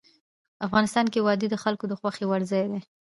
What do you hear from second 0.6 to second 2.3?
افغانستان کې وادي د خلکو د خوښې